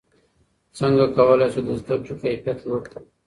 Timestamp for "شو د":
1.53-1.69